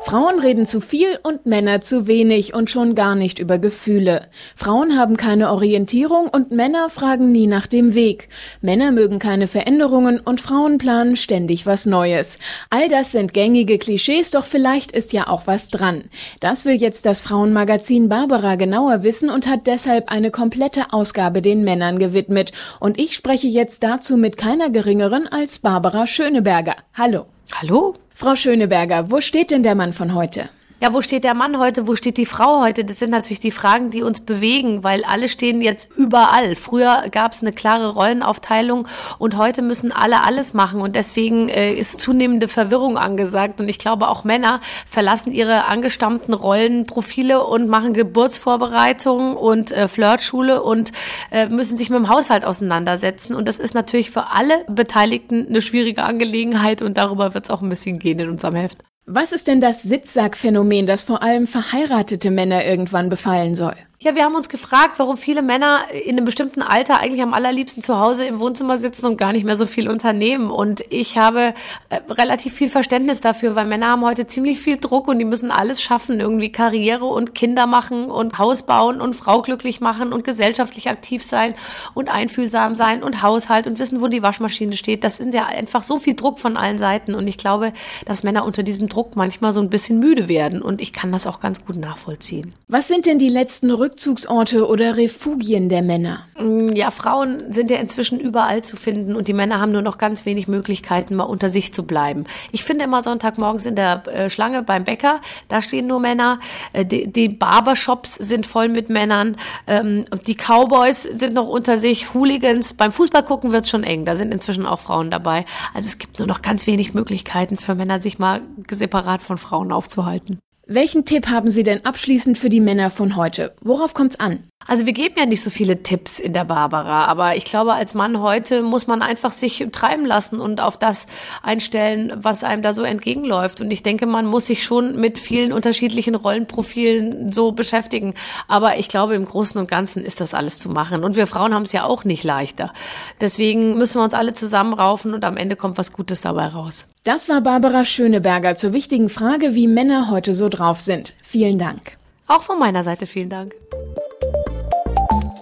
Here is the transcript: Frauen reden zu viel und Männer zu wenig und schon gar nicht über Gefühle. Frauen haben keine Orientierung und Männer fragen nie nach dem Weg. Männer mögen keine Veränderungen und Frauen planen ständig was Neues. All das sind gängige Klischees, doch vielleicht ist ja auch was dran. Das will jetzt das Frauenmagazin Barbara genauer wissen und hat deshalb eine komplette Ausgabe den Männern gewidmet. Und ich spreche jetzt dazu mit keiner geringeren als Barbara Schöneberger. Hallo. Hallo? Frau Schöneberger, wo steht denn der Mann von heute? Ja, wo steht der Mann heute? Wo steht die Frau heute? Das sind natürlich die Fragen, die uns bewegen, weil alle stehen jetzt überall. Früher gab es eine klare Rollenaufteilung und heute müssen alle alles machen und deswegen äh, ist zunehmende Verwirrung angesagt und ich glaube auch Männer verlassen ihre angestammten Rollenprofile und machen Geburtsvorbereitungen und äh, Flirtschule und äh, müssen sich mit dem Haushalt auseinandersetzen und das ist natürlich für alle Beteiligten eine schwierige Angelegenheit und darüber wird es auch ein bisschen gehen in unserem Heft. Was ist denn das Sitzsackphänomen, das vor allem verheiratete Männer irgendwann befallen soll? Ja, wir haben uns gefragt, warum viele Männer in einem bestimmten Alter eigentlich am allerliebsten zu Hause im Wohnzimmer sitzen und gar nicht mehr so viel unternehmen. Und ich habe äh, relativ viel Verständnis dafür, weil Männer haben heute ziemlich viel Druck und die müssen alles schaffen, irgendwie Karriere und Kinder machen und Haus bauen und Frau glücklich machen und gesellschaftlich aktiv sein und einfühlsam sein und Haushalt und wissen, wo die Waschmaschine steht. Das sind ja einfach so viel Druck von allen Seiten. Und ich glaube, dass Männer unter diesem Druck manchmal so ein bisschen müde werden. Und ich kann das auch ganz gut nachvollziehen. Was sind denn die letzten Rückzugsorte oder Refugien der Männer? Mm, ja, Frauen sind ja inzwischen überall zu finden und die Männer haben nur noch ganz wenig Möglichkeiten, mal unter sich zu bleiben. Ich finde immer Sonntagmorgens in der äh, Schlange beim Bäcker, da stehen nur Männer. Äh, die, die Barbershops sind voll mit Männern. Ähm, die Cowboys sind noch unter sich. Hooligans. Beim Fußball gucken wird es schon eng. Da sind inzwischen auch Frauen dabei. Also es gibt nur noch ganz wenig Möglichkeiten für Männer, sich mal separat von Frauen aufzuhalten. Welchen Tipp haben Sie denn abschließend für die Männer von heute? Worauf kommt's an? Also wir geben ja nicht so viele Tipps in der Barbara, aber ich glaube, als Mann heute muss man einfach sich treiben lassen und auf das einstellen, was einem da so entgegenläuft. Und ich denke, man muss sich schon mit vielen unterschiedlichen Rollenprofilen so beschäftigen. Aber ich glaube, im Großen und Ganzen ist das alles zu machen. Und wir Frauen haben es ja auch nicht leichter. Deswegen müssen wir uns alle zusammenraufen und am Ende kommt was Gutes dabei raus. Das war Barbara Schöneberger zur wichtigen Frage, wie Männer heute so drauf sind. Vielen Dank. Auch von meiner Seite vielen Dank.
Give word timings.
Frauen 0.00 0.38
reden 0.40 0.66
zu 0.66 0.80
viel 0.80 1.18
und 1.22 1.44
Männer 1.44 1.80
zu 1.80 2.06
wenig 2.06 2.54
und 2.54 2.70
schon 2.70 2.94
gar 2.94 3.14
nicht 3.14 3.40
über 3.40 3.58
Gefühle. 3.58 4.28
Frauen 4.56 4.96
haben 4.96 5.16
keine 5.16 5.50
Orientierung 5.50 6.28
und 6.28 6.50
Männer 6.50 6.88
fragen 6.88 7.30
nie 7.30 7.46
nach 7.46 7.66
dem 7.66 7.94
Weg. 7.94 8.28
Männer 8.62 8.90
mögen 8.90 9.18
keine 9.18 9.46
Veränderungen 9.46 10.20
und 10.20 10.40
Frauen 10.40 10.78
planen 10.78 11.16
ständig 11.16 11.66
was 11.66 11.84
Neues. 11.84 12.38
All 12.70 12.88
das 12.88 13.12
sind 13.12 13.34
gängige 13.34 13.76
Klischees, 13.76 14.30
doch 14.30 14.44
vielleicht 14.44 14.92
ist 14.92 15.12
ja 15.12 15.26
auch 15.26 15.46
was 15.46 15.68
dran. 15.68 16.04
Das 16.40 16.64
will 16.64 16.76
jetzt 16.76 17.04
das 17.04 17.20
Frauenmagazin 17.20 18.08
Barbara 18.08 18.54
genauer 18.54 19.02
wissen 19.02 19.28
und 19.28 19.46
hat 19.46 19.66
deshalb 19.66 20.10
eine 20.10 20.30
komplette 20.30 20.92
Ausgabe 20.92 21.42
den 21.42 21.64
Männern 21.64 21.98
gewidmet. 21.98 22.52
Und 22.80 22.98
ich 22.98 23.14
spreche 23.14 23.48
jetzt 23.48 23.82
dazu 23.82 24.16
mit 24.16 24.38
keiner 24.38 24.70
geringeren 24.70 25.26
als 25.26 25.58
Barbara 25.58 26.06
Schöneberger. 26.06 26.76
Hallo. 26.94 27.26
Hallo? 27.52 27.94
Frau 28.14 28.36
Schöneberger, 28.36 29.10
wo 29.10 29.20
steht 29.20 29.50
denn 29.50 29.62
der 29.62 29.74
Mann 29.74 29.92
von 29.92 30.14
heute? 30.14 30.50
Ja, 30.80 30.94
wo 30.94 31.02
steht 31.02 31.24
der 31.24 31.34
Mann 31.34 31.58
heute? 31.58 31.88
Wo 31.88 31.96
steht 31.96 32.18
die 32.18 32.26
Frau 32.26 32.60
heute? 32.60 32.84
Das 32.84 33.00
sind 33.00 33.10
natürlich 33.10 33.40
die 33.40 33.50
Fragen, 33.50 33.90
die 33.90 34.04
uns 34.04 34.20
bewegen, 34.20 34.84
weil 34.84 35.02
alle 35.02 35.28
stehen 35.28 35.60
jetzt 35.60 35.90
überall. 35.96 36.54
Früher 36.54 37.06
gab 37.10 37.32
es 37.32 37.42
eine 37.42 37.52
klare 37.52 37.94
Rollenaufteilung 37.94 38.86
und 39.18 39.36
heute 39.36 39.60
müssen 39.60 39.90
alle 39.90 40.22
alles 40.24 40.54
machen 40.54 40.80
und 40.80 40.94
deswegen 40.94 41.48
äh, 41.48 41.72
ist 41.72 41.98
zunehmende 41.98 42.46
Verwirrung 42.46 42.96
angesagt 42.96 43.60
und 43.60 43.68
ich 43.68 43.80
glaube 43.80 44.06
auch 44.06 44.22
Männer 44.22 44.60
verlassen 44.86 45.32
ihre 45.32 45.64
angestammten 45.64 46.32
Rollenprofile 46.32 47.44
und 47.44 47.68
machen 47.68 47.92
Geburtsvorbereitungen 47.92 49.36
und 49.36 49.72
äh, 49.72 49.88
Flirtschule 49.88 50.62
und 50.62 50.92
äh, 51.32 51.48
müssen 51.48 51.76
sich 51.76 51.90
mit 51.90 51.98
dem 51.98 52.08
Haushalt 52.08 52.44
auseinandersetzen 52.44 53.34
und 53.34 53.48
das 53.48 53.58
ist 53.58 53.74
natürlich 53.74 54.12
für 54.12 54.30
alle 54.30 54.64
Beteiligten 54.68 55.44
eine 55.48 55.60
schwierige 55.60 56.04
Angelegenheit 56.04 56.82
und 56.82 56.96
darüber 56.96 57.34
wird 57.34 57.46
es 57.46 57.50
auch 57.50 57.62
ein 57.62 57.68
bisschen 57.68 57.98
gehen 57.98 58.20
in 58.20 58.28
unserem 58.30 58.54
Heft. 58.54 58.84
Was 59.10 59.32
ist 59.32 59.46
denn 59.46 59.62
das 59.62 59.82
Sitzsackphänomen, 59.82 60.86
das 60.86 61.02
vor 61.02 61.22
allem 61.22 61.46
verheiratete 61.46 62.30
Männer 62.30 62.66
irgendwann 62.66 63.08
befallen 63.08 63.54
soll? 63.54 63.74
Ja, 64.00 64.14
wir 64.14 64.22
haben 64.22 64.36
uns 64.36 64.48
gefragt, 64.48 65.00
warum 65.00 65.16
viele 65.16 65.42
Männer 65.42 65.86
in 65.92 66.10
einem 66.10 66.24
bestimmten 66.24 66.62
Alter 66.62 67.00
eigentlich 67.00 67.20
am 67.20 67.34
allerliebsten 67.34 67.82
zu 67.82 67.98
Hause 67.98 68.26
im 68.26 68.38
Wohnzimmer 68.38 68.78
sitzen 68.78 69.06
und 69.06 69.16
gar 69.16 69.32
nicht 69.32 69.44
mehr 69.44 69.56
so 69.56 69.66
viel 69.66 69.88
unternehmen. 69.88 70.52
Und 70.52 70.84
ich 70.88 71.18
habe 71.18 71.52
äh, 71.88 71.96
relativ 72.08 72.54
viel 72.54 72.68
Verständnis 72.68 73.20
dafür, 73.20 73.56
weil 73.56 73.66
Männer 73.66 73.88
haben 73.88 74.04
heute 74.04 74.28
ziemlich 74.28 74.60
viel 74.60 74.76
Druck 74.76 75.08
und 75.08 75.18
die 75.18 75.24
müssen 75.24 75.50
alles 75.50 75.82
schaffen, 75.82 76.20
irgendwie 76.20 76.52
Karriere 76.52 77.06
und 77.06 77.34
Kinder 77.34 77.66
machen 77.66 78.04
und 78.04 78.38
Haus 78.38 78.62
bauen 78.62 79.00
und 79.00 79.14
Frau 79.14 79.42
glücklich 79.42 79.80
machen 79.80 80.12
und 80.12 80.22
gesellschaftlich 80.22 80.88
aktiv 80.88 81.24
sein 81.24 81.56
und 81.92 82.08
einfühlsam 82.08 82.76
sein 82.76 83.02
und 83.02 83.22
Haushalt 83.22 83.66
und 83.66 83.80
wissen, 83.80 84.00
wo 84.00 84.06
die 84.06 84.22
Waschmaschine 84.22 84.74
steht. 84.74 85.02
Das 85.02 85.16
sind 85.16 85.34
ja 85.34 85.46
einfach 85.46 85.82
so 85.82 85.98
viel 85.98 86.14
Druck 86.14 86.38
von 86.38 86.56
allen 86.56 86.78
Seiten. 86.78 87.16
Und 87.16 87.26
ich 87.26 87.36
glaube, 87.36 87.72
dass 88.06 88.22
Männer 88.22 88.44
unter 88.44 88.62
diesem 88.62 88.88
Druck 88.88 89.16
manchmal 89.16 89.50
so 89.50 89.58
ein 89.58 89.70
bisschen 89.70 89.98
müde 89.98 90.28
werden. 90.28 90.62
Und 90.62 90.80
ich 90.80 90.92
kann 90.92 91.10
das 91.10 91.26
auch 91.26 91.40
ganz 91.40 91.64
gut 91.64 91.74
nachvollziehen. 91.74 92.54
Was 92.68 92.86
sind 92.86 93.04
denn 93.04 93.18
die 93.18 93.28
letzten 93.28 93.72
Rückzugsorte 93.88 94.68
oder 94.68 94.98
Refugien 94.98 95.70
der 95.70 95.80
Männer? 95.80 96.26
Mm, 96.38 96.68
ja, 96.74 96.90
Frauen 96.90 97.50
sind 97.54 97.70
ja 97.70 97.78
inzwischen 97.78 98.20
überall 98.20 98.62
zu 98.62 98.76
finden 98.76 99.16
und 99.16 99.28
die 99.28 99.32
Männer 99.32 99.60
haben 99.60 99.72
nur 99.72 99.80
noch 99.80 99.96
ganz 99.96 100.26
wenig 100.26 100.46
Möglichkeiten, 100.46 101.14
mal 101.14 101.24
unter 101.24 101.48
sich 101.48 101.72
zu 101.72 101.84
bleiben. 101.84 102.24
Ich 102.52 102.64
finde 102.64 102.84
immer 102.84 103.02
Sonntagmorgens 103.02 103.64
in 103.64 103.76
der 103.76 104.06
äh, 104.06 104.28
Schlange 104.28 104.62
beim 104.62 104.84
Bäcker, 104.84 105.22
da 105.48 105.62
stehen 105.62 105.86
nur 105.86 106.00
Männer. 106.00 106.38
Äh, 106.74 106.84
die, 106.84 107.10
die 107.10 107.30
Barbershops 107.30 108.16
sind 108.16 108.46
voll 108.46 108.68
mit 108.68 108.90
Männern. 108.90 109.36
Ähm, 109.66 110.04
die 110.26 110.34
Cowboys 110.34 111.04
sind 111.04 111.32
noch 111.32 111.48
unter 111.48 111.78
sich. 111.78 112.12
Hooligans. 112.12 112.74
Beim 112.74 112.92
Fußball 112.92 113.22
gucken 113.22 113.52
wird 113.52 113.64
es 113.64 113.70
schon 113.70 113.84
eng. 113.84 114.04
Da 114.04 114.16
sind 114.16 114.34
inzwischen 114.34 114.66
auch 114.66 114.80
Frauen 114.80 115.10
dabei. 115.10 115.46
Also 115.72 115.88
es 115.88 115.96
gibt 115.96 116.18
nur 116.18 116.28
noch 116.28 116.42
ganz 116.42 116.66
wenig 116.66 116.92
Möglichkeiten 116.92 117.56
für 117.56 117.74
Männer, 117.74 118.00
sich 118.00 118.18
mal 118.18 118.42
separat 118.70 119.22
von 119.22 119.38
Frauen 119.38 119.72
aufzuhalten. 119.72 120.40
Welchen 120.70 121.06
Tipp 121.06 121.28
haben 121.28 121.48
Sie 121.48 121.62
denn 121.62 121.86
abschließend 121.86 122.36
für 122.36 122.50
die 122.50 122.60
Männer 122.60 122.90
von 122.90 123.16
heute? 123.16 123.54
Worauf 123.62 123.94
kommt's 123.94 124.20
an? 124.20 124.44
Also 124.68 124.84
wir 124.84 124.92
geben 124.92 125.14
ja 125.18 125.24
nicht 125.24 125.42
so 125.42 125.48
viele 125.48 125.82
Tipps 125.82 126.18
in 126.20 126.34
der 126.34 126.44
Barbara, 126.44 127.06
aber 127.06 127.36
ich 127.36 127.46
glaube, 127.46 127.72
als 127.72 127.94
Mann 127.94 128.20
heute 128.20 128.62
muss 128.62 128.86
man 128.86 129.00
einfach 129.00 129.32
sich 129.32 129.66
treiben 129.72 130.04
lassen 130.04 130.40
und 130.40 130.60
auf 130.60 130.76
das 130.76 131.06
einstellen, 131.42 132.12
was 132.16 132.44
einem 132.44 132.60
da 132.60 132.74
so 132.74 132.82
entgegenläuft. 132.82 133.62
Und 133.62 133.70
ich 133.70 133.82
denke, 133.82 134.04
man 134.04 134.26
muss 134.26 134.46
sich 134.46 134.62
schon 134.62 135.00
mit 135.00 135.18
vielen 135.18 135.54
unterschiedlichen 135.54 136.14
Rollenprofilen 136.14 137.32
so 137.32 137.52
beschäftigen. 137.52 138.12
Aber 138.46 138.76
ich 138.76 138.88
glaube, 138.88 139.14
im 139.14 139.24
Großen 139.24 139.58
und 139.58 139.70
Ganzen 139.70 140.04
ist 140.04 140.20
das 140.20 140.34
alles 140.34 140.58
zu 140.58 140.68
machen. 140.68 141.02
Und 141.02 141.16
wir 141.16 141.26
Frauen 141.26 141.54
haben 141.54 141.62
es 141.62 141.72
ja 141.72 141.84
auch 141.84 142.04
nicht 142.04 142.22
leichter. 142.22 142.74
Deswegen 143.22 143.78
müssen 143.78 143.98
wir 143.98 144.04
uns 144.04 144.12
alle 144.12 144.34
zusammenraufen 144.34 145.14
und 145.14 145.24
am 145.24 145.38
Ende 145.38 145.56
kommt 145.56 145.78
was 145.78 145.94
Gutes 145.94 146.20
dabei 146.20 146.48
raus. 146.48 146.84
Das 147.04 147.30
war 147.30 147.40
Barbara 147.40 147.86
Schöneberger 147.86 148.54
zur 148.54 148.74
wichtigen 148.74 149.08
Frage, 149.08 149.54
wie 149.54 149.66
Männer 149.66 150.10
heute 150.10 150.34
so 150.34 150.50
drauf 150.50 150.78
sind. 150.78 151.14
Vielen 151.22 151.56
Dank. 151.56 151.96
Auch 152.26 152.42
von 152.42 152.58
meiner 152.58 152.84
Seite 152.84 153.06
vielen 153.06 153.30
Dank. 153.30 153.54